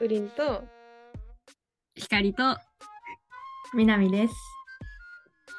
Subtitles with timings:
[0.00, 0.64] ウリンと、
[1.94, 2.56] 光と
[3.74, 4.34] 南です。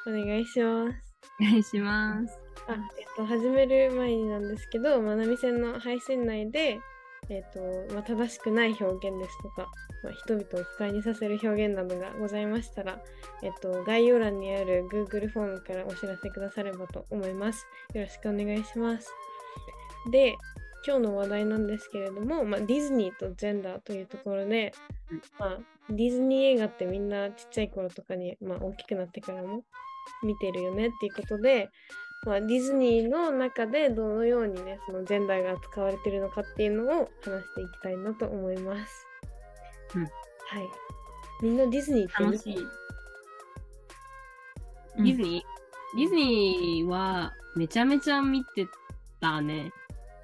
[0.06, 0.98] お願いします。
[1.40, 2.38] お願いします。
[2.68, 6.78] あ、えっ、と、始める前になんですけど、まあ、波線の配信内で、
[7.30, 9.70] えっ、と、まあ、正しくない表現ですとか、
[10.04, 13.00] まあ、人々を不快にさせる表現などがございましたら、
[13.42, 17.66] えっ、と、概要欄にある Google フォームからお知らせくださればと思います。
[17.94, 19.10] よろしくお願いします。
[20.10, 20.36] で、
[20.86, 24.72] 今日の話題なんですけれども、まあ、ディズニーとジェンダーというところで、
[25.10, 25.58] うんまあ、
[25.90, 29.62] ディズニー映画ってみんなちっちゃい頃とかに、まあ、大きくなってからも
[30.22, 31.70] 見てるよねっていうことで、
[32.24, 39.06] まあ、ディズニーの中でどのようにねそのジェンダーが扱われてるのかっていうのを話していきたいなと思います。
[39.96, 40.08] うんは
[40.60, 40.68] い。
[41.42, 42.54] みんなディズニーって見楽しい。
[44.98, 48.66] ディズニー、ディズニーはめちゃめちゃ見て
[49.20, 49.72] たね。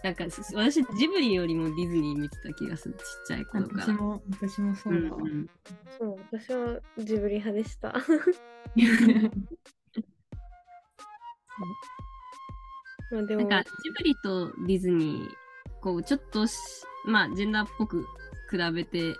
[0.02, 2.94] なんかす私ジブリよりもディズニー見てた気がする。
[2.94, 3.84] ちっちゃい頃から。
[3.84, 5.00] 私も、私もそううん。
[5.00, 5.50] うん
[5.98, 7.94] そう私はジブリ派でした。
[13.12, 15.28] まあでもなんかジブリとディズニー、
[15.80, 16.56] こうちょっとし
[17.04, 18.06] まあジェンダーっぽく
[18.50, 19.14] 比べて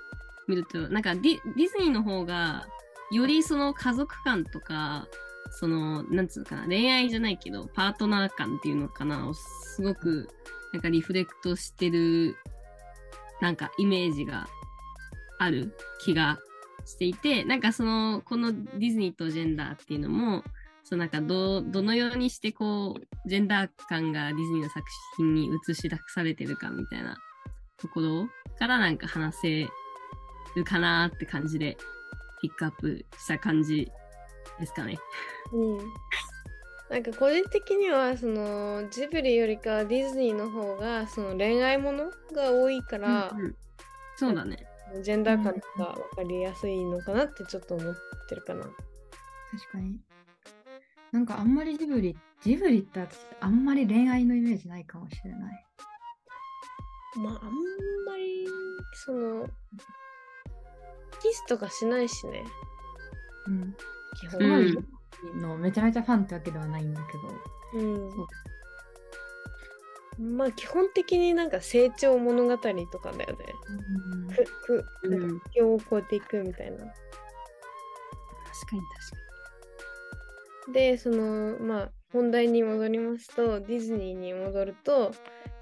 [0.48, 2.66] みると、なんかディディズニーの方が
[3.12, 5.06] よりその家族感とか、
[5.50, 10.28] その、なんつうのかな、恋愛じゃないけど、パートナー感っていうのかな、をすごく、
[10.73, 12.37] なんかリフレクトしてる、
[13.41, 14.48] なんかイメージが
[15.39, 16.39] ある気が
[16.84, 20.44] していて、なんかその、このディズニーとジェンダーっていうのも、
[20.84, 24.84] そうなんかど、どのようにしてこう、ジェンダー感がディズニーの作
[25.16, 27.16] 品に映し出されてるかみたいな
[27.78, 28.28] ところ
[28.59, 29.69] からなんか話せ
[30.56, 31.77] るかなって感じで、
[32.41, 33.91] ピックアップした感じ
[34.59, 34.99] ですかね。
[35.53, 35.78] うん。
[36.92, 43.56] なんか個人的にはそのジブリよりかディズニーの方がその恋愛ものが多いから、うんうん
[44.14, 44.58] そうだね。
[45.03, 47.94] ジェンダー感とか分かりやすいのかなってちょっと思っ
[48.28, 48.62] てるかな。
[48.62, 48.72] 確
[49.72, 49.98] かに。
[51.10, 55.64] なんかあんまりジブリ、ジブリって私あんまり恋愛のイメージないかもしれない。
[57.16, 57.53] まああん
[58.06, 58.47] まり
[59.06, 59.47] その
[61.22, 62.44] キスとかしないしね
[63.48, 63.74] うん。
[64.20, 64.41] 基本。
[64.41, 65.02] うん
[65.34, 67.84] のめちゃめちゃファンってわけではないんだけど。
[67.84, 68.10] うん
[70.37, 72.59] まあ基本的になんか成長物語と
[72.99, 73.37] かだよね。
[73.69, 76.77] うんくくうんなんか境を越えていくみたいな。
[76.77, 79.22] 確かに確
[80.71, 85.12] でそのまあ本題に戻りますとディズニーに戻ると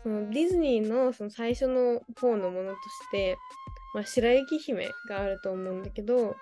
[0.03, 3.39] そのディズニーのその最初の方のものとして、
[3.95, 6.37] まあ、白雪姫があると思うんだけど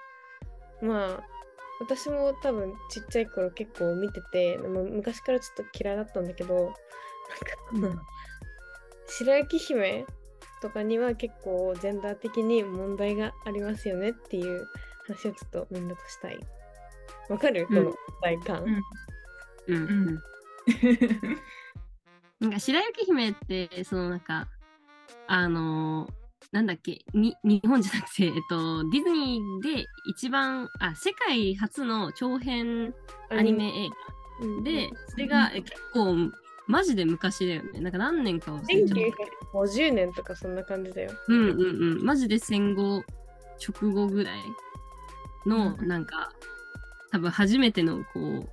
[0.81, 1.38] まあ
[1.81, 6.55] 私も多分ちっちゃい頃結構見てて昔からちょっと嫌いだったんだけど
[7.75, 8.03] なんか、
[9.07, 10.05] 白雪姫
[10.61, 14.67] とかには結構ジェンダー的に問題がありますよねっていう
[15.07, 16.39] 話をちょっとみんなとしたい。
[17.29, 17.67] わかる？
[17.67, 18.65] こうんの大感。
[18.65, 18.83] うん。
[19.69, 20.23] うんううんん。
[22.41, 24.49] なんか白雪姫って、そのなんか、
[25.27, 26.18] あのー
[26.53, 27.05] なんだっけ？
[27.15, 32.95] に、日本じゃなくて、えっと、ディズニーで一番、あ、世界初の長編
[33.31, 33.91] アニメ映
[34.41, 36.31] うん画で、それがえ結構、
[36.67, 37.81] マジで昔だよね。
[37.81, 39.59] なんか何年か忘れちゃった。
[39.59, 41.13] 1950年とかそんな感じだよ。
[41.29, 42.05] うんうんうん。
[42.05, 43.03] マジで戦後
[43.67, 44.41] 直後ぐらい
[45.47, 46.31] の、うんなんか、
[47.11, 48.49] 多分初めての、こう、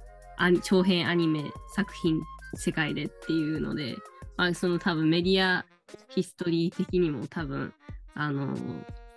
[0.63, 2.21] 長編アニメ作品、
[2.55, 3.97] 世界でっていうので、
[4.37, 5.65] まあ、その多分メディア
[6.09, 7.73] ヒストリー的にも多分、
[8.13, 8.55] あの、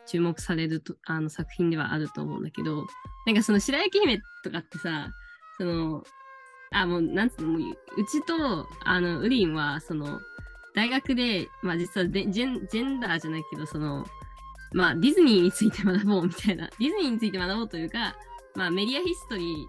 [0.06, 2.86] 注目されるとあの作品ではあると思うんだけど、
[3.26, 5.10] なんかその白雪姫とかってさ、
[5.58, 6.02] その、
[6.70, 10.20] あ、もう、なんつうの、もう、うちと、あの、ウリンは、その、
[10.74, 14.06] 大学で、まあ実はでジェンジェンダーじゃないけど、その、
[14.72, 18.16] まあディズニーについて学ぼうみたいな、 ディズニーについて学ぼうというか、
[18.54, 19.66] まあメディアヒストリ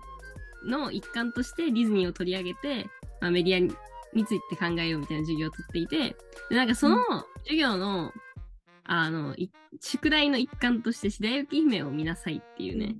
[0.66, 2.88] ーの一環としてディズニーを取り上げて、
[3.22, 3.75] まあメディア
[4.14, 6.16] にについて考えようみたいな授業を取っていて、
[6.50, 6.98] でなんかその
[7.44, 8.12] 授業の、
[8.84, 9.50] あの、い
[9.82, 12.96] 宿題の一環として白雪姫を見なさいっていうね、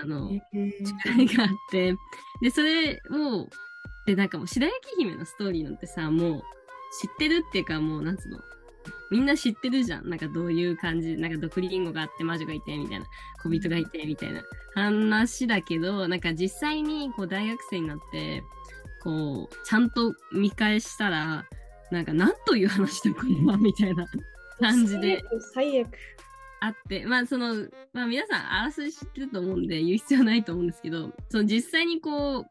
[0.00, 0.86] あの、えー。
[0.86, 1.94] 宿題があって、
[2.42, 3.48] で、それを、
[4.06, 6.42] で、なんかもう白雪姫のストーリーなんてさ、もう
[7.00, 8.40] 知ってるっていうかもう、なんつうの、
[9.10, 10.08] みんな知ってるじゃん。
[10.08, 13.06] なんかどういう感じ、なんか毒リンゴがあって魔女がいて、みたいな、
[13.42, 14.42] 小人がいて、みたいな
[14.74, 18.42] 話だけど、なんか実際にこう大学生になって、
[19.08, 21.46] こう、ちゃんと見返したら、
[21.90, 24.06] なんかなんという話だこれは、みたいな
[24.60, 25.24] 感じで。
[25.54, 25.88] 最悪。
[26.60, 27.54] あって、まあその、
[27.94, 32.46] まあ皆さん、あらすじ知ってると思うんで言う必要ないと思うんですけど、その実際にこう、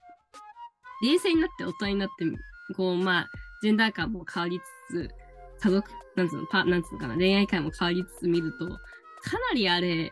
[1.06, 2.26] 冷静になって大人になって、
[2.76, 3.28] こう、まあ、
[3.62, 5.10] ジェンダー感も変わりつつ、
[5.62, 8.74] 家族、なんつうの、パなんつうのかな、恋愛観も変わりつつ見ると、か
[9.52, 10.12] なりあれ、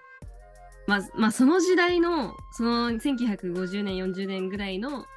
[0.86, 5.07] まあ、まあ、その時代の、その1950年、40年ぐらいの、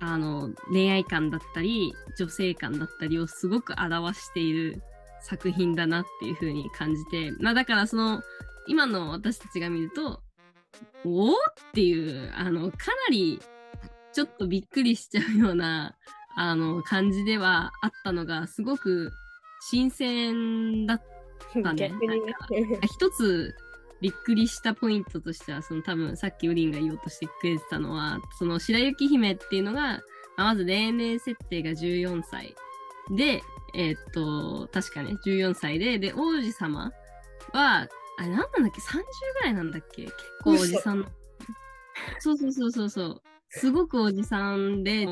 [0.00, 4.82] あの、恋愛観だったり、女性観だったりをすごく表している
[5.22, 8.22] 作品だなっていう風に感じて、まあだからその、
[8.66, 10.22] 今の私たちが見ると、
[11.04, 11.34] おおっ
[11.74, 12.76] ていう、あの、か
[13.08, 13.40] なり、
[14.12, 15.96] ちょっとびっくりしちゃうような、
[16.36, 19.10] あの、感じではあったのが、すごく
[19.60, 21.02] 新鮮だっ
[21.62, 21.90] たね。
[21.90, 22.34] 逆にね。
[22.82, 23.54] 一つ
[24.00, 30.00] びっくりしたポイントとしては、その多分さっきウリンが言おうとしてくれてたのは、その白雪姫っていうのが、
[30.36, 32.54] まず年齢設定が14歳
[33.10, 33.42] で、
[33.74, 36.92] えーっと、確かね、14歳で、で、王子様
[37.52, 37.88] は、
[38.18, 39.02] あれ、なんなんだっけ ?30
[39.34, 41.06] ぐらいなんだっけ結構おじさん。
[42.18, 43.22] そうそうそうそうそう。
[43.50, 45.06] すごくおじさんで、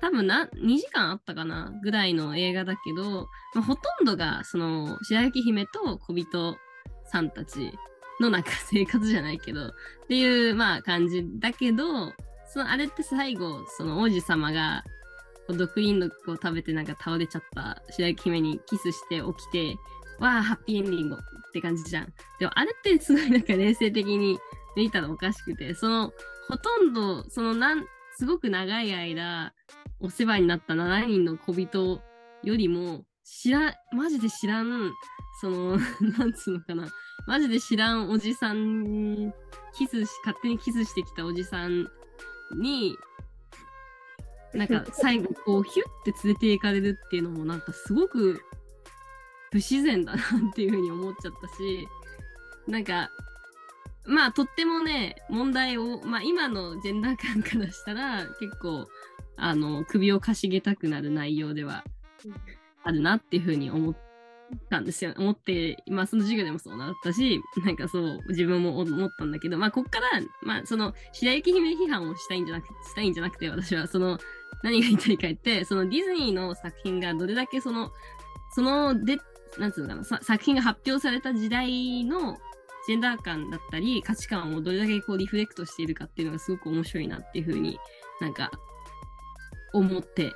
[0.00, 6.56] 多分な、2時間あったかなぐらいの映画だけど、まあ、ほとんどが、その、白雪姫と小人
[7.06, 7.72] さんたち
[8.22, 9.72] のなんか生活じゃないけど、っ
[10.08, 12.12] ていう、まあ感じだけど、
[12.52, 14.84] そのあれって最後、その王子様が、
[15.46, 19.76] こう毒を食べてなんか倒れちゃった白雪姫にキスして起きて、
[20.20, 22.12] わあ、ハッピーエンディングって感じじゃん。
[22.38, 24.38] でもあれってすごいなんか冷静的に
[24.76, 26.12] 見たらおかしくて、その、
[26.48, 27.84] ほとんど、そのなん、
[28.16, 29.52] すごく長い間、
[30.00, 32.00] お世話になった7人の小人
[32.42, 34.92] よりも、知ら、マジで知らん、
[35.40, 35.76] その、
[36.18, 36.88] なんつうのかな、
[37.26, 39.32] マジで知らんおじさんに、
[39.74, 41.90] キスし、勝手にキスしてきたおじさん
[42.54, 42.96] に、
[44.54, 48.42] なんか 最後こうヒュッて連れて行かれるっていうのもなんかすごく
[49.50, 51.88] 不自然だなっていうふうに思っちゃったし、
[52.66, 53.10] なんか、
[54.04, 58.88] まあとってもね、問題を、まあ今のジェンダー感からしたら結構、
[59.36, 61.84] あの、首をかしげたくなる内容では
[62.82, 63.96] あるなっていうふうに思っ
[64.70, 65.14] たんですよ。
[65.16, 70.08] 思って、まあその授業でもそうなったし、 なんかそう、自分も思ったんだけど、まあこっから、
[70.42, 74.18] まあその、白雪姫批判をしたいんじゃなくしたいんじゃなくて、私はその、
[74.62, 77.92] 何が言いたいか言って、そのディズニーの作品がどれだけその、
[78.54, 79.18] その、で、
[79.58, 82.38] なんつうのかな、作品が発表された時代の
[82.86, 87.78] ジェンダー感だったり、価値観をどれだけこうリフレクトしているかっていうのがすごく面白いなっていうふうに
[88.20, 88.50] なんか、
[89.72, 90.32] 思って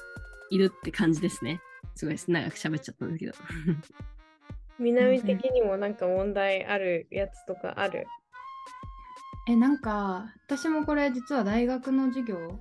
[0.51, 1.61] いるって感じですね。
[1.97, 2.31] すごいです。
[2.31, 3.33] 長く喋っちゃったんですけど。
[4.79, 8.07] 南的にもなんか問題あるやつとかある？
[9.49, 12.61] え、なんか、私もこれ実は大学の授業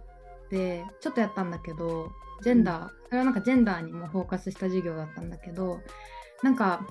[0.49, 2.11] でちょっとやったんだけど、
[2.43, 5.81] ジェンダー、それはなんかジェンダーにもフォーカスした授業だったんだけど、
[6.43, 6.85] なんか、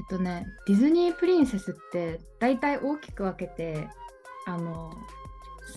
[0.00, 3.88] えっとね、ディズニープリンセスって大体大きく分けて、
[4.46, 4.92] あの、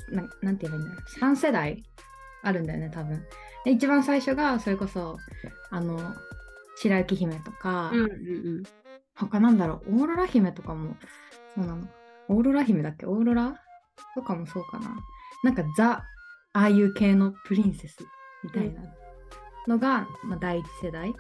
[0.09, 1.83] ななんて言えばいいんだろう、3世代
[2.43, 3.23] あるんだよね、多分。
[3.65, 5.17] で、一番最初がそれこそ、
[5.69, 5.99] あの、
[6.77, 8.05] 白雪姫とか、うんう
[8.59, 8.63] ん
[9.13, 10.95] 他なんだろう、オーロラ姫とかも、
[11.53, 11.88] そうなの。
[12.29, 13.05] オーロラ姫だっけ？
[13.05, 13.55] オーロラ
[14.15, 14.95] とかもそうかな。
[15.43, 16.03] なんかザ、
[16.53, 17.97] ああいう系のプリンセス
[18.43, 18.81] みたいな
[19.67, 21.13] のが、まあ、第一世代。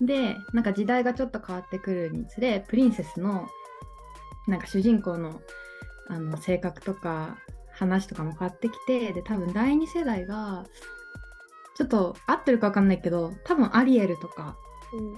[0.00, 3.46] で、なんか時代がちょっと変わってくるにつれ、プリンセスの、
[4.48, 5.40] なんか主人公の
[6.08, 7.36] あの性格とか
[7.72, 10.64] 話とかも変わってきて、で、多分第二世代が、
[11.78, 14.56] ちょっと合ってるかわかんないけど、多分アリエルとか、
[14.92, 15.14] うんうん。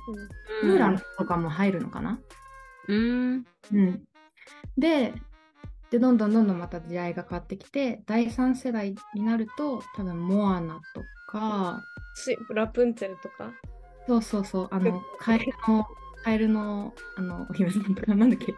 [0.62, 0.69] うん。
[0.69, 2.21] ムーランとかも入るのかな、
[2.87, 3.47] うん。
[3.73, 4.02] うん、
[4.76, 5.14] で
[5.90, 11.02] でどんどんどんどんまた時代が変わってきて第3世代になると多分モアナと
[11.33, 11.83] か
[12.14, 13.52] しラプンツェルとか？
[14.07, 15.87] そうそうそうあのカエルの
[16.23, 18.55] カエルのあのお姫さんとかなんだっけ？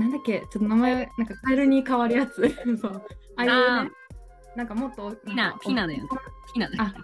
[0.00, 0.40] なんだっけ？
[0.40, 2.48] ちょっと名前なんかカエルに変わるやつ。
[2.80, 3.02] そう。
[3.36, 3.90] ああいうあね
[4.56, 6.08] なんかもっとピナ、ピナだよね。
[6.52, 6.94] ピナだよあ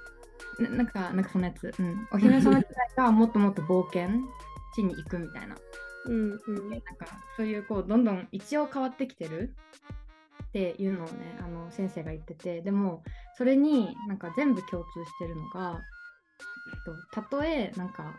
[0.63, 4.09] ななんかなんかそのやつ、うん、 お姫様時代がもっともっと冒険
[4.75, 5.57] 地に行くみたいな。
[6.07, 6.71] うんうん。
[6.71, 9.55] なんかそういうこうどんどん一応変わってきてる
[10.45, 12.63] っていうのをねあの先生が言ってて。
[12.63, 13.03] でも
[13.37, 15.83] それになんか全部共通してるのが、
[16.73, 18.15] えっと、たとえなんか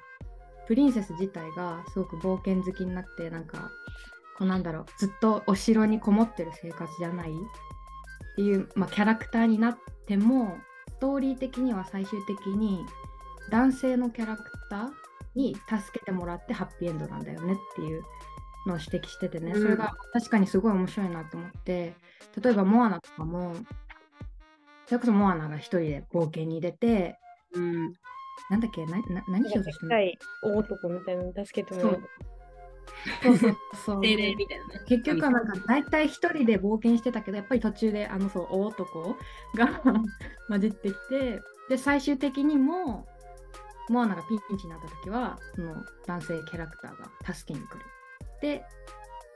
[0.67, 3.71] プリンセス自体がすごく冒険好きになってなんか
[4.37, 7.33] こうなんだろうずっとお城にこもってる生活じゃない
[8.37, 10.57] っていう、まあ、キャラクターになっても
[10.89, 12.85] ストーリー的には最終的に
[13.49, 14.89] 男性のキャラクター
[15.33, 18.03] に助けてもらってハッピーエンドなんだよねっていう
[18.67, 19.61] のを指摘しててね、うん。
[19.61, 21.95] それが確かにすごい面白いなと思って。
[22.39, 23.55] 例えばモアナとかも
[24.85, 27.17] それこそモアナが一人で冒険に出て
[27.53, 27.93] うん。
[28.51, 28.85] なんだっけ？
[28.85, 29.89] なな何しようとしてる
[30.43, 30.53] の？
[30.53, 32.03] 大男みたいなのに助けてもらう。
[33.23, 34.03] そうそうそう。
[34.03, 34.81] 精霊みたいなね。
[34.87, 39.17] 結局はなんか大体一人で冒険してたけどやっぱり途中であのそう大男
[39.55, 39.81] が
[40.49, 43.07] 混じってきてで最終的にも
[43.89, 45.75] モアナがピンチになった時はその
[46.05, 47.85] 男性キャラクターが助けに来る。
[48.41, 48.63] で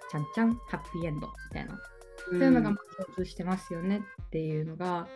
[0.10, 1.80] ちゃんちゃんハッピーエンドみたいな。
[2.30, 5.08] そういうのがまあ共通してますよねっていうのが、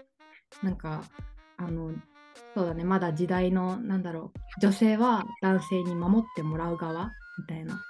[0.63, 1.03] なんか、
[1.57, 1.91] あの、
[2.53, 7.81] そうだね、まだ時代の、なんだろう、女性は男性に守ってもらう側みたいな、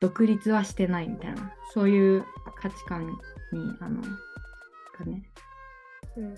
[0.00, 2.24] 独立はしてないみたいな、そういう
[2.56, 3.14] 価値観に、
[3.80, 5.22] あの、がね、
[6.16, 6.34] うん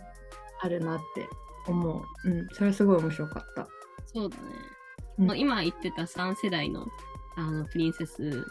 [0.61, 1.29] あるなって
[1.67, 2.29] 思う。
[2.29, 3.69] うん、それはすごい面白かった。
[4.07, 4.43] そうだね。
[5.19, 6.87] うん今言ってた3世代の
[7.37, 8.47] あのプリンセス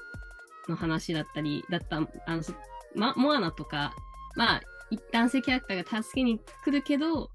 [0.69, 2.53] の話だったり、だった、あの、そ
[2.95, 3.93] ま、モアナとか、
[4.35, 7.31] まあ、い男性キャラクターが助けに来るけど、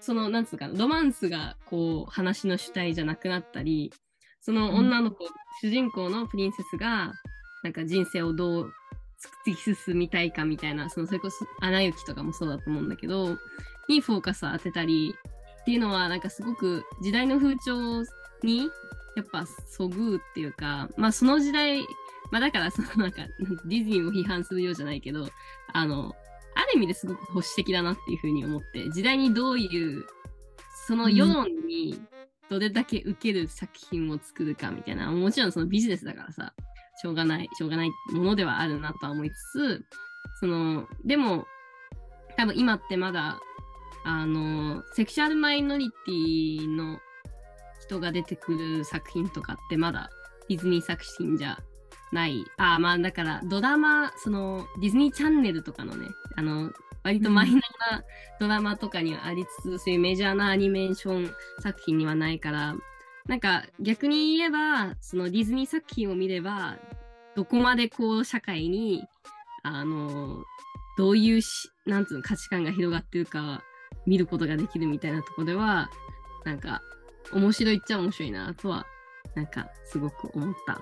[0.00, 3.92] その、なんつうか、ロマンスが、こう、話の主体じゃなくなったり、
[4.40, 5.26] その女の子、
[5.60, 7.12] 主人公のプリンセスが、
[7.62, 8.72] なんか人生をどう
[9.44, 13.36] 突き進みたいかみたいな、その、それこそ、アナ雪とかもそうだと思うんだけど、
[13.88, 15.14] にフォーカスを当てたり、
[15.62, 18.04] っていうのは、なんかすごく時代の風潮
[18.42, 18.70] に、
[19.16, 21.80] やっぱ、そぐうっていうか、まあ、その時代、
[22.30, 23.22] まあ、だから、その、なんか、
[23.64, 25.26] ディズニーを批判するようじゃないけど、
[25.72, 26.14] あの、
[26.54, 30.06] ある意味ですごく保守的だなっていうふうに思って、時代にどういう、
[30.86, 32.00] その世論に
[32.50, 36.52] どれだけ受ける作品を作るかみたいな、もちろんそのビジネスだからさ、
[37.00, 39.84] しょうがない、しょうがないものではあるなとは思いつつ、
[40.40, 41.46] その、でも、
[42.36, 43.38] 多分今ってまだ、
[44.04, 46.98] あの、セクシャルマイノリティの
[47.80, 50.10] 人が出てくる作品とかってまだ
[50.48, 51.58] ディズニー作品じゃ
[52.12, 52.44] ない。
[52.56, 56.70] ああ、まあだからドラマ、そのディズニーチャンネルとかのね、あの、
[57.08, 57.60] 割とマイナー
[57.90, 58.04] な
[58.38, 62.76] ドラマとかにはありつつ、そういうメジャーなアニメーション作品にはないから、
[63.26, 66.76] なんか逆に言えば、そのディズニー作品を見れば、
[67.34, 69.06] どこまでこう社会に、
[69.62, 70.44] あの、
[70.98, 73.62] どういうし、なんつうの価値観が広がってるか
[74.04, 75.88] 見ることができるみたいなとこでは、
[76.44, 76.82] なんか
[77.32, 78.84] 面白いっちゃ面白いなとは、
[79.34, 80.78] なんかすごく思った。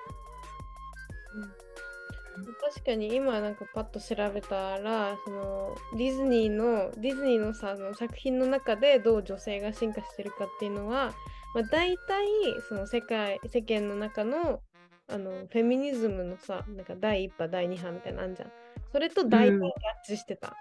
[2.61, 11.15] 確かに今なんかパッと調べたらそのディズニーのディズニーのさあの作品の中でどう女性が進化してるかっていうのは、
[11.55, 12.27] まあ、大体
[12.69, 14.61] その世界世間の中の
[15.09, 18.53] あのフェミニズムのさなんか第一波第二波みたいなのあんじゃん。
[18.93, 19.75] それと大体うん合
[20.09, 20.57] 致してた、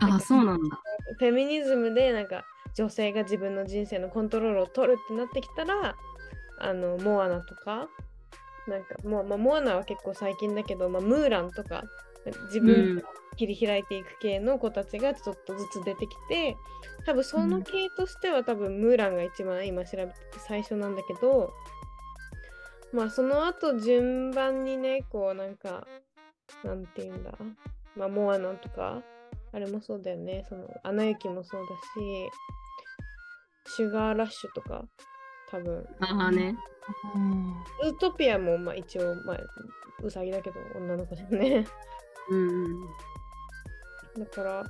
[0.00, 0.80] ああ、そうなんだ。
[1.18, 2.44] フェミニズムでなんか
[2.74, 5.94] 女性が自分の人生のコントロールを取るってなってきたら
[6.60, 7.88] あのモアナとか
[8.68, 11.84] なんかもう、まあ、モアナは結構最近だけど、まあ、ムーランとか
[12.46, 13.02] 自分が
[13.36, 16.56] 切り開いていく系の子たちがちょっとずつ出てきて
[17.04, 21.52] 多分その系としては多分ムーランが一番今調べてて最初なんだけど
[22.92, 25.86] まあその後順番にねこうなんか
[26.62, 27.32] なんていうんだ
[27.96, 29.02] まあモアナとか
[29.54, 30.44] あれもそうだよね。
[30.48, 32.30] その、アナ雪もそうだし、
[33.76, 34.84] シュガーラッシュとか、
[35.52, 35.86] 多分。
[36.00, 36.56] ああね。
[37.14, 37.50] うん
[37.84, 39.38] ウートピアも、まあ一応、まあ、
[40.02, 41.64] ウサギだけど、女の子だよね。
[42.28, 42.86] うんうん。
[44.18, 44.64] だから、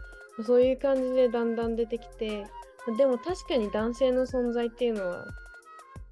[0.45, 2.47] そういう感じでだんだん出てきて、
[2.99, 5.27] でも確かに男性の存在っていうのは、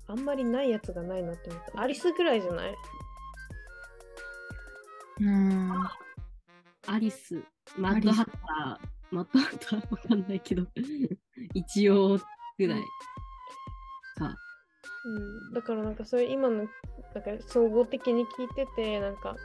[0.06, 1.80] あんまりないやつがないなって思った。
[1.82, 2.74] アリスぐらいじゃない？
[5.20, 5.72] うん
[6.86, 7.42] アリス、
[7.76, 10.66] マッドハッター、マッドハッターわかんないけど、
[11.52, 12.18] 一応
[12.58, 12.82] ぐらい
[14.18, 14.34] か。
[15.04, 15.08] う
[15.50, 16.70] ん、だからなんかそれ今のなんか
[17.46, 19.36] 総合的に聞いててなんか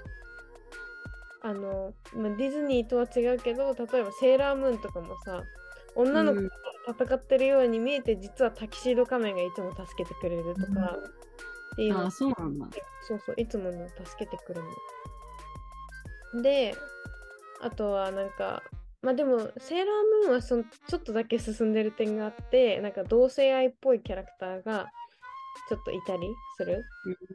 [1.42, 5.44] あの、まあ、ディズニーとは違うけど例えばセーラームーンとかもさ
[5.96, 10.98] 女の子うんが戦ってるように見えて、実はタキシード仮面がいつも助けてくれるとか、
[11.74, 12.68] っていうのああ、そうなんだ。
[13.08, 14.68] そうそういつもね助けてくれる
[16.34, 16.42] の。
[16.42, 16.76] で
[17.62, 18.62] あとはなんか
[19.02, 19.86] まあでもセーラー
[20.24, 24.88] ムーンはそのちょっとだけ進んでる点があってなんか同性愛っぽいキャラクターが
[25.70, 26.84] ちょっといたりする？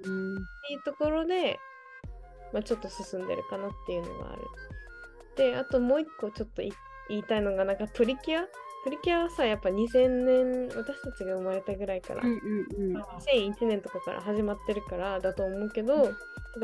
[0.05, 0.35] うん。
[0.35, 1.59] っていうところで、
[2.53, 4.43] まあ、ちょっと進んでるかなっていうのがある。
[5.37, 6.73] で、あともう一個ちょっとい
[7.09, 8.47] 言いたいのが、なんかプリキュア？
[8.83, 13.03] プリキュアはさ、やっぱ2000年、私たちが生まれたぐらいから、うんうんうん。
[13.03, 16.17] 2001年とかから始まってるからだと思うけど、なんか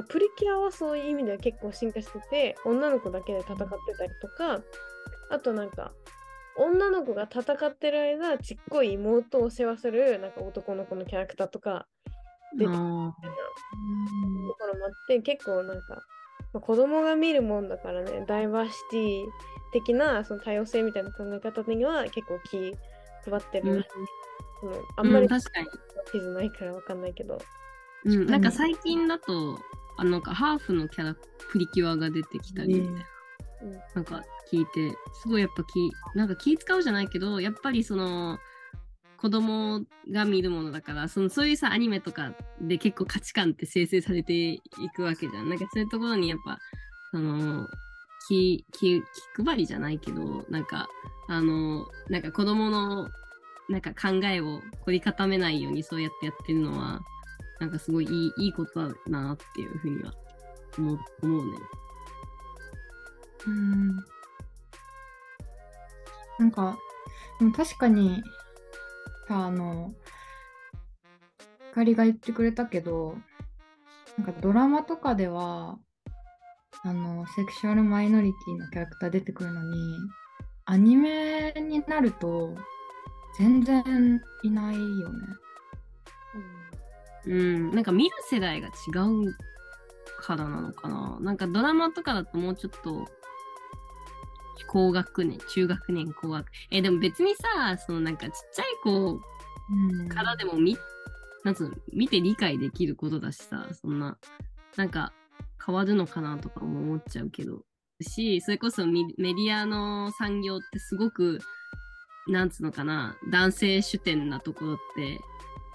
[0.08, 3.64] プリキュアはそういう意味では結構進化してて、女の子だけで戦って
[3.98, 4.60] たりとか、
[5.30, 5.92] あとなんか、
[6.58, 11.86] 女の子が戦ってる間、ちっこい妹を世話するなんか男の子のキャラクターとか
[12.56, 16.02] 出てきたところもあって結構なんか、
[16.52, 19.24] まあ、子供が見るもんだからねダイバーシティ
[19.72, 22.74] 的なその多様性みたいな考え方には結構気
[23.28, 23.84] 配ってーうん。
[24.60, 25.66] そのあんまりうん確かに。
[26.12, 27.38] 地図ないからわかんないけど、
[28.04, 29.58] うん、なんか最近だと、
[29.96, 31.16] あなんかハーフのキャラ
[31.50, 33.00] プリキュアが出てきたりみたいな。
[33.00, 33.15] うん
[33.94, 34.22] なんか
[34.52, 34.90] 聞いて、
[35.22, 38.38] すごいやっぱ気、なんか気使うじゃないけど、やっぱりその、
[39.16, 39.80] 子供
[40.12, 44.60] が見るものだからそのそういうさアニメとかで結構価値観って生成されてい
[44.94, 46.58] くわけじゃんなんかそういうところにやっぱ
[47.10, 47.66] その
[48.28, 49.02] 気気
[49.36, 50.86] 気配りじゃないけどなんか
[51.28, 53.08] あのなんか子供の
[53.68, 57.00] なんか考えを凝り固めないようにそうやってやってるのは
[57.58, 58.08] なんかすごいい
[58.38, 60.12] いいいことだなっていうふうには
[60.78, 61.58] 思う思うね。
[63.46, 63.96] うん。
[66.38, 66.76] なんか、
[67.38, 68.22] でも確かに、
[69.28, 69.94] さ、あの、
[71.68, 73.16] ひかりが言ってくれたけど、
[74.18, 75.78] なんかドラマとかでは、
[76.82, 79.78] あの、セクシュアルマイノリティのキャラクター出てくるのに、
[80.64, 82.54] アニメになると、
[83.38, 85.18] 全然いないよね。
[87.26, 89.34] うん、なんか見る世代が違う
[90.20, 91.18] からなのかな。
[91.20, 93.06] なんかドラマとかだともうちょっと
[94.64, 99.20] 高学年、中学年、高学え、でも別にさ、そのなんかちっちゃい子
[99.70, 100.76] うんからでも見、
[101.44, 104.18] なんつうの、見て理解できることだしさ、そんな、
[104.76, 105.12] なんか
[105.64, 107.62] 変わるのかなとかも思っちゃうけど。
[108.00, 111.40] し、それこそミメディアの産業ってすごく、
[112.28, 115.18] なんつうのかな、男性主体なところって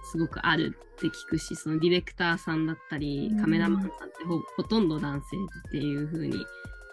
[0.04, 5.38] すごくあるって聞くし、そのディレクターさんだったり、カメラマンさんってほ,、ほとんど男性
[5.70, 6.46] っていう風に、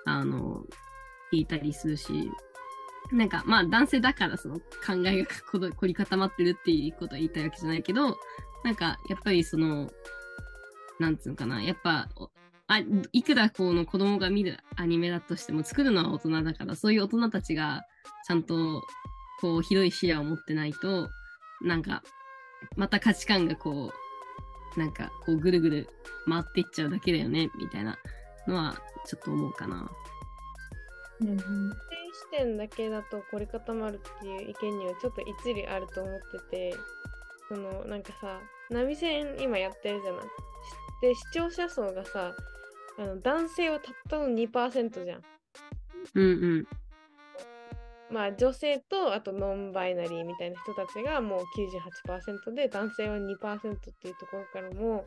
[0.07, 0.88] あの、聞
[1.37, 2.31] いたりするし、
[3.13, 4.63] なんかまあ男性だからその考
[5.07, 8.19] えが凝り固まってるっていうことは言いたいわけじゃないけど、
[8.65, 9.91] なんかやっぱりその、
[10.99, 12.09] なんつうのかな、やっぱ、
[12.67, 17.83] あいくらこの子供が見るアニメだとしても作るのは大人だから、そういう大人たちが
[18.27, 18.83] ちゃんと
[19.41, 21.09] こう広い視野を持ってないと、
[21.63, 22.03] なんか
[22.77, 23.93] また価値観がこ
[24.77, 25.89] う、なんかこうぐるぐる
[26.29, 27.97] 回っていっちゃうだけだよね、みたいな
[28.47, 29.91] のはちょっと思うかな。
[31.21, 31.77] うんう
[32.13, 36.75] 視点だけだと凝り固まるっていう意見にはちょっと一理あると思ってて
[37.49, 40.23] そのなんかさ波線今やってるじゃない。
[41.01, 42.35] で視聴者層がさ
[42.99, 45.23] あの男性はたったの2%じゃん。
[46.15, 46.69] うんうん。
[48.11, 51.41] まあ女性とあとノンバイナリーみたいな人たちがもう
[52.51, 55.07] 98%で男性は2%っていうところからも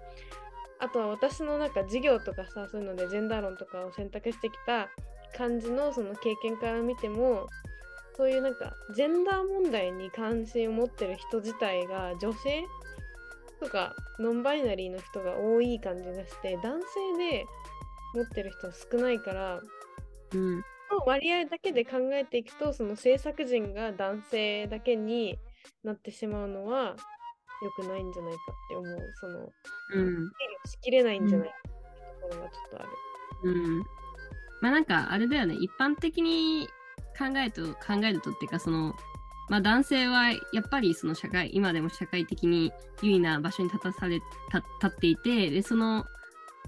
[0.80, 4.89] あとは私のなんか授業とかさそういうのでジェンダー論とかを選択してきた
[5.36, 7.48] 感じのその経験から見ても
[8.15, 12.63] そういうなんかジェンダー問題に関心を持ってる人自体が女性
[13.60, 17.46] とかノンバイナリーの人が多い感じがして男性で
[18.13, 19.62] 持ってる人は少ないから
[20.34, 20.58] うん。
[20.58, 20.63] の
[21.06, 25.39] 割合だけで考えていくとその制作陣が男性だけに
[25.84, 26.96] なってしまうのは
[27.63, 29.50] 良くないんじゃないかって思うその
[29.94, 30.32] うん。
[30.65, 32.89] しきれないんじゃないかっていうところがちょっとある。
[33.44, 33.84] うん。
[34.62, 36.67] まあなんかあれだよね、一般的に
[37.17, 38.95] 考えると、考えるとっていうか、その、
[39.50, 42.71] まあ男性はやっぱりその社会、今でも社会的に
[43.02, 46.06] 優位な場所に立たされ、た立っていて、で、その、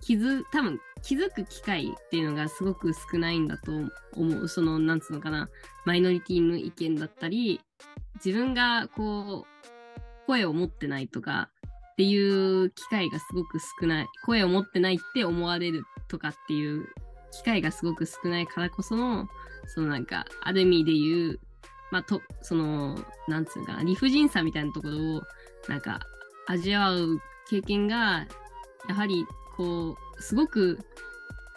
[0.02, 3.72] 気づ、多分気づく機会っていうのがすごく少ないんだと
[4.14, 4.48] 思う。
[4.48, 5.50] その、なんつうのかな、
[5.86, 7.62] マイノリティの意見だったり、
[8.16, 11.50] 自分がこう、声を持ってないとか、
[11.94, 14.08] っていう機会がすごく少ない。
[14.26, 16.88] 声を持ってないって思われるとかっていう
[17.34, 19.28] 機会がすごく少ないからこその、
[19.68, 21.40] そのなんか、ある意味で言う、
[21.92, 25.24] まあ、と、その、なんつうのかな、理不尽さみたいなところを、
[25.68, 26.00] なんか、
[26.48, 27.20] 味わう
[27.50, 28.28] 経験が、
[28.88, 30.80] やはり、こう、すごく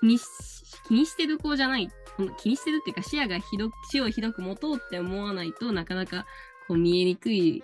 [0.01, 0.25] 気にし、
[0.89, 1.89] 気にしてる子じゃない、
[2.39, 6.27] 気にしてるっていうか、視野が広く、視野を広く持とうって思わないとなかなか、
[6.69, 7.63] こう、見えにくい、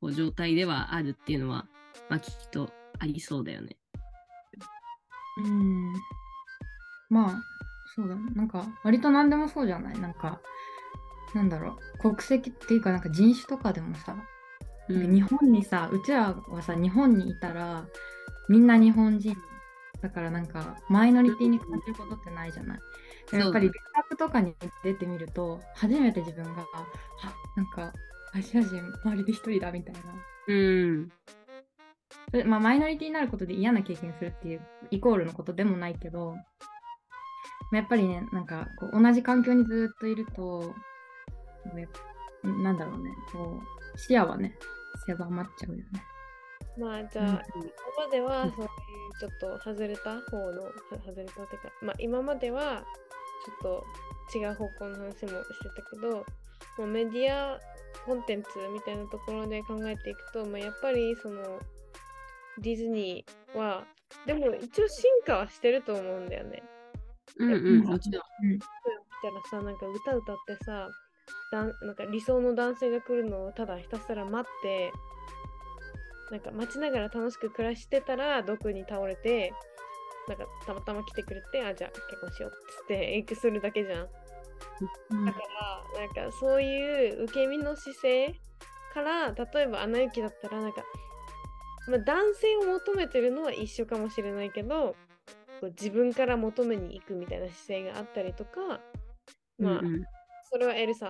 [0.00, 1.66] こう、状態ではあるっていうのは、
[2.08, 3.76] まあ、きっとありそうだよね。
[5.38, 5.94] うん。
[7.10, 7.42] まあ、
[7.94, 8.20] そうだね。
[8.34, 9.98] なんか、割と何でもそうじゃない？
[10.00, 10.40] なんか、
[11.34, 11.98] なんだろう。
[11.98, 14.16] 国籍っていうか、なんか人種とかでもさ、
[14.88, 17.84] うなんか日本にさ、うちらはさ、日本にいたら、
[18.48, 19.36] みんな日本人。
[20.02, 22.78] だからなんか、マイノリティに感じることってないじゃない？
[23.30, 23.72] でもやっぱり留
[24.10, 27.92] 学とかに出てみると、初めて自分が、あ、なんか、
[28.34, 30.00] アジア人周りで一人だみたいな。
[30.48, 31.08] うん。
[32.46, 36.44] まあ、マイノリティになることで嫌な経験するっていうイコールのことでもないけど、まあ
[37.72, 40.74] やっぱりね、なんかこう同じ環境にずっといると、
[41.74, 41.88] ね
[42.42, 43.60] なんだろうね、こ
[43.94, 44.54] う視野はね、
[45.06, 45.84] 狭まっちゃうよね。
[46.78, 47.42] まあじゃあ、うん今
[48.06, 48.68] まではうんそういう
[49.20, 50.70] ちょっと外れた方の、は
[51.06, 52.82] 外れたっていうか、まあ今までは
[53.62, 53.82] ちょっ
[54.32, 55.34] と違う方向の話もしてた
[55.90, 56.16] けど、
[56.78, 57.58] もうメディア
[58.04, 61.60] コンテンツみたいなところで考えていくと、まあ、やっぱりその
[62.58, 63.84] ディズニーは、
[64.26, 66.62] でも一応進化はしてると思うんだよね。
[67.38, 68.22] うんうん、もちろん。
[68.48, 70.88] 見たらさ、なんか歌歌ってさ、
[71.52, 74.92] だんなんか理想の男性が来るのをただひたすら待って
[76.30, 79.52] なんか待ちながら楽しく暮らしてたら毒に倒れて
[80.26, 84.08] なんかたまたま来てくれてあじゃあ結婚しようっつって永久するだけじゃん。
[85.10, 85.38] うんだか
[85.94, 88.34] らなんかそういう受け身の姿勢
[88.94, 90.82] から例えばアナ雪だったらなんか、
[91.86, 94.96] まあ、男性を求めてるのは一緒かもしれないけど
[95.64, 98.80] こう自分から求めに行くみたいな姿勢があったりとか
[99.58, 100.04] まあ、うんうん。
[100.50, 101.06] それはエルサ？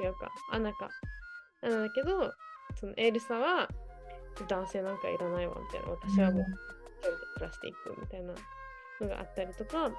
[0.00, 0.30] 違うか。
[0.52, 0.88] アナか。
[1.62, 2.30] アナだけど
[2.78, 3.68] そのエルサは
[4.46, 5.88] 男性なんかいらないわみたいな。
[5.90, 6.46] 私はもう一
[7.00, 8.34] 人で暮らしていくみたいな
[9.00, 9.90] のがあったりとか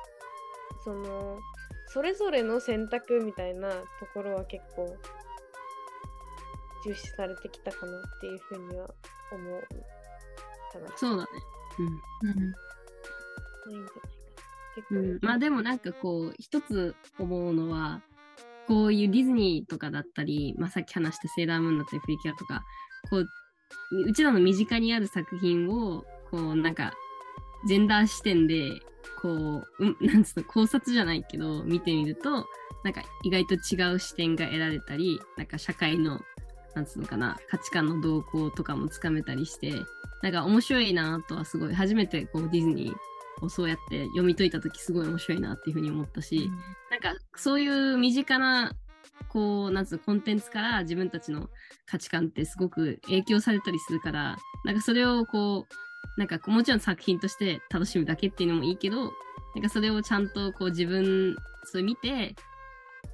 [0.83, 1.39] その
[1.87, 3.75] それぞれの選択みたいなと
[4.13, 4.95] ころは結構
[6.85, 8.89] 重視されてきたかなっていうふうには
[9.31, 9.61] 思う
[10.71, 10.95] かな。
[10.95, 11.29] そうだね。
[11.79, 12.66] うん
[13.67, 14.17] ないんじゃないかな。
[14.75, 15.19] 結構、うん。
[15.21, 18.01] まあでもなんかこう、一つ思うのは、
[18.67, 22.63] こういうディズニーとかだったり、まあさっき話したセーラームーンだったり、プリキュアとか、
[23.10, 23.27] こう、
[24.06, 26.93] うちらの身近にある作品を、こうなんか、
[27.67, 28.82] ジェンダー視点で、
[29.21, 32.45] こう、うん、 なんつうの、考察じゃないけど、見てみると、
[32.84, 36.21] なんか意外と違う視点が得られたり、なんか社会の、
[36.75, 39.73] なんつうのかな、価値観の動向とかもつかめたりして、
[40.21, 42.95] なんか面白いなとはすごい、初めてこうディズニー
[43.41, 46.50] をそうやって読み解いたときすごい面白いなっていうふうに思ったし、
[46.89, 48.73] なんかそういう身近な、
[49.30, 51.50] こう、なんつうの、コンテンツから自分たちの
[51.86, 59.12] 価値観ってすごく影響されたりするから、なんかそれをこう、なんかもちろん作品として楽しむだけっていうのもいいけど、
[59.56, 62.36] なんかそれをちゃんとこう自分、それ見て、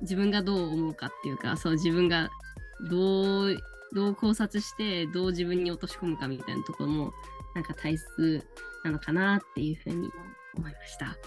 [0.02, 2.30] 自分がどう思うかっていうか、そう自分が
[2.90, 3.58] どう、
[3.94, 7.14] どう考察して、どう自分に落とし込むかみたいなところも、
[7.56, 8.44] なんか大切
[8.84, 10.10] なのかなっていうふうに
[10.58, 11.18] 思いました。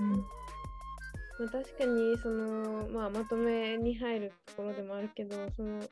[0.00, 0.12] うん。
[0.12, 5.88] まあ、確かにその、まあ、まとめに入るところでもあるけどその、まあ、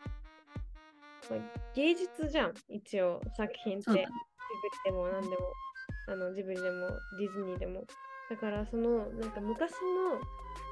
[1.75, 4.07] 芸術じゃん一応作品って。
[4.53, 5.37] ジブリでも何でも
[6.09, 7.85] あのジブリでもディズニーでも。
[8.31, 10.21] だからそのなんか昔の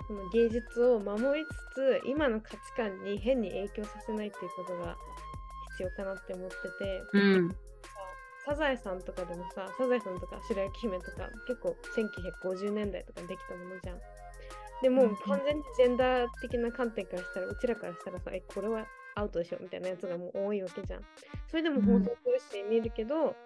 [0.07, 4.97] その芸術を守りつつ今の価値観に変に影響させないっていうことが
[5.73, 7.57] 必要かなって思ってて、うん。
[8.47, 11.77] サザエさんとかでもさ、サザエさんとか白雪姫とか結構
[12.45, 13.99] 1950年代とかにできたものじゃん。
[14.83, 21.01] でもう完全にジェンダー的な観点からしたら、うちらからしたらさ、え、これはアウトでしょみたいなやつがもう多いわけじゃん。
[21.49, 23.37] それでも放送するし見るけど、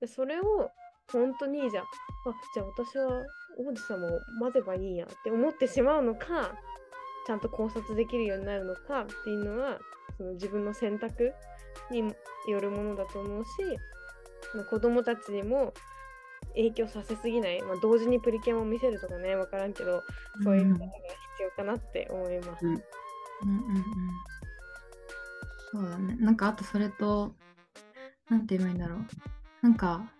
[0.00, 0.70] でそれを
[1.12, 3.22] 本当にじゃあ、あじゃあ私は
[3.58, 6.54] 王子様を混ぜばいいやって思ってしまうのか、
[7.26, 9.78] ちゃんと考察できるようになるのかっていうのは、
[10.16, 11.32] その自分の選択
[11.90, 12.14] に
[12.48, 13.50] よるものだと思うし、
[14.54, 15.72] まあ、子供たちにも
[16.54, 20.02] 影響させすぎない、まあ、同時にプリキュアも見せるとかね分からんけど
[20.42, 22.66] そういうことが必要かなって思います。
[22.66, 23.82] うんうんうんうん
[25.72, 26.16] そうだね。
[26.20, 27.34] なんかあとそれと、
[28.28, 28.98] なんて言えばいいんだろう。
[29.62, 30.12] なんか、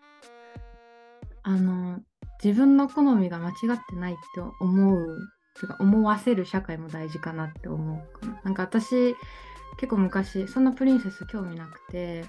[1.43, 2.01] あの、
[2.43, 5.19] 自分の好みが間違ってないって思う、
[5.61, 8.41] てか思わせる社会も大事かなって思うかな。
[8.45, 9.15] なんか私、
[9.77, 12.25] 結構昔、そんなプリンセス興味なくて、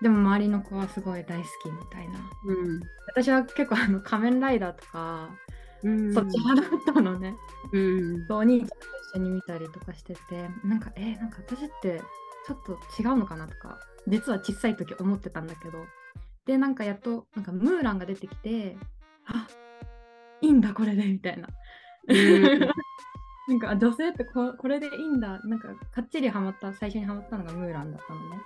[0.00, 2.18] でも周りの子はすごい大好きみたいな。
[2.46, 2.80] うん。
[3.08, 5.30] 私は結構あの仮面ライダーとか、
[5.82, 6.14] うん。
[6.14, 7.34] そっち派だったのね。
[7.72, 8.26] うん。
[8.30, 8.76] お兄ちゃんと
[9.12, 12.02] 一緒に見たりとかしててなんかえーなんか私って
[12.46, 15.84] ちょっと違うのかなとか実は小さい時思ってたんだけど
[16.46, 18.76] でなんかやっとなんかムーランが出てきて
[19.26, 19.46] あ
[20.40, 21.48] いいんだこれでみたいな
[22.08, 22.60] うん
[23.48, 28.36] なんかあ女性ってここれでいいんだなんかかっちりハマった最初にハマったのがムーランだったのね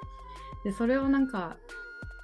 [0.64, 1.56] でそれをなんか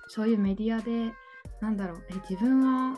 [0.09, 1.13] そういうメディアで
[1.61, 2.97] なんだろうえ自分は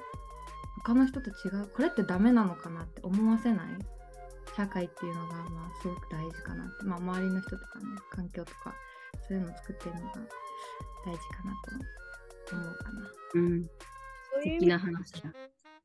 [0.85, 3.66] 他の人と違うこれってダメなのかなって思わせない？
[4.57, 8.74] 社会っていうのがまあすごく大事かなって、まあ、周りの人とかね環境とか
[9.29, 10.07] そういうのを作ってるのが
[11.07, 11.53] 大事かな
[12.48, 13.11] と思うかな。
[13.35, 13.66] うん。
[14.33, 15.33] そういう意味素敵な話だ。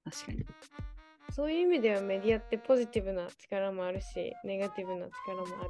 [0.06, 0.46] 確かに。
[1.36, 5.70] そういう意味ではメディアってポジティブな力もあるしネガティブな力もあるよね。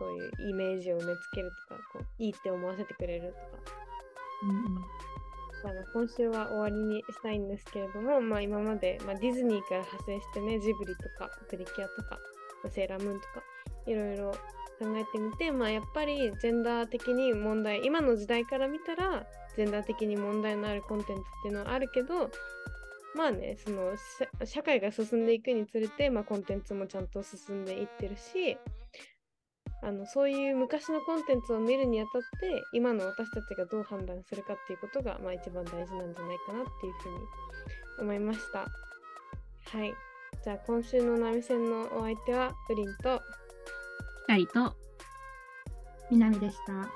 [0.00, 3.86] そういうイメージを植え付けるとかこういいって思わせてくれるとか。
[5.64, 12.18] あの今週は終わりにしたいんですけれども、まあ、今まで、まあ、ディズニーから派生してねジブリとかプリキュアとか、
[12.62, 13.42] まあセーラームーンとか
[13.86, 14.32] いろいろ
[14.78, 19.24] 考えてみて、まあ、やっぱりジェンダー的に問題今の時代から見たら
[19.56, 22.30] ジェンダー的に問題のあるコンテンツっていうのはあるけど
[23.16, 23.94] まあねその
[24.40, 28.58] 社社会が進んでいくにつれて、まあ、コンテンツもちゃんと進んでいってるし
[29.82, 37.24] あのそういう昔のコンテンツを見るにあたって今の私たちがどう判断するかっていうことが、まあ、一番大事なんじゃないかなっていうふうに
[38.00, 38.58] 思いました。
[38.58, 39.92] はい。
[40.42, 43.20] じゃあ今週の波線のお相手はプリンと
[44.26, 44.76] 光と、
[46.10, 46.80] 南でした。
[46.82, 46.88] あ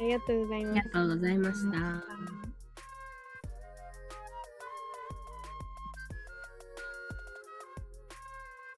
[0.00, 1.00] りがとうございました。
[1.00, 2.49] ありがとうございました